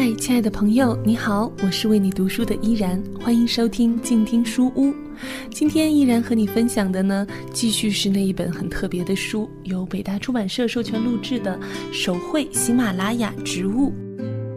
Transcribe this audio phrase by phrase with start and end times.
[0.00, 4.94] 嗨，亲爱的朋友，你好，我是为你读书的依然，欢迎收听静听书屋。
[5.50, 11.54] 今天依然和你分享的呢，继续是那一本很特别的书，由北大出版社授权录制的
[11.92, 13.92] 《手绘喜马拉雅植物》。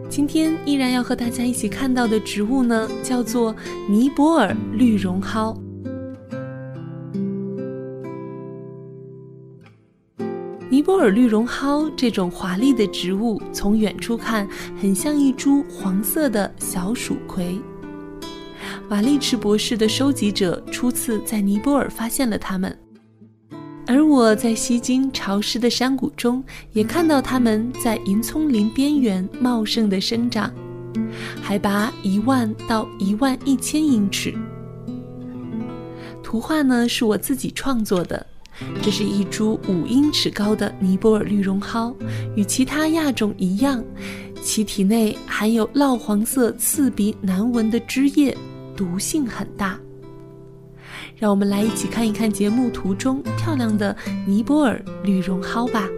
[0.08, 3.54] 今天依然要和大家一起看到的植物呢，叫做
[3.86, 5.54] 尼泊尔绿绒蒿。
[10.70, 14.48] 尼泊尔绿绒蒿这种华丽的植物，从远处看
[14.80, 17.60] 很像一株黄色的小蜀葵。
[18.88, 22.76] 瓦利茨博士的收集者初次在尼泊尔发现了它们，
[23.86, 26.42] 而我在西京潮湿的山谷中
[26.72, 30.50] 也看到它们在银葱林边缘茂盛的生长，
[31.42, 34.34] 海拔一万到一万一千英尺。
[36.22, 38.26] 图画呢是我自己创作的。
[38.82, 41.94] 这是一株五英尺高的尼泊尔绿绒蒿，
[42.36, 43.82] 与其他亚种一样，
[44.42, 48.36] 其体内含有蜡黄色、刺鼻难闻的汁液，
[48.76, 49.78] 毒性很大。
[51.16, 55.88] 让我们来一起看一看节目图中漂亮的尼泊尔绿绒蒿吧。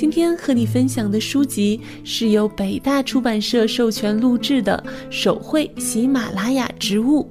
[0.00, 7.22] 今天和你分享的书籍是由北大出版社授权录制的《手绘喜马拉雅植物》。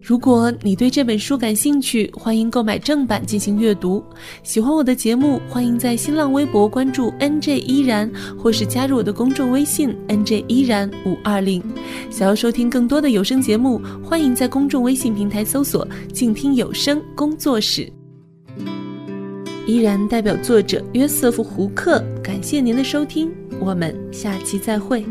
[0.00, 4.00] 如果你对这本书感兴趣，欢迎购买正版进行阅读。
[4.44, 11.60] 喜欢我的节目，欢迎在新浪微博关注 NJ 依然，或是加入我的公众微信 NJ 依然五二零。
[12.08, 17.92] 想要收听更多的有声节目，欢迎在公众微信平台搜索“静听有声工作室”。
[19.68, 23.30] 依然代表作者约瑟夫胡克，感谢您的收听，
[23.60, 25.04] 我们下期再会。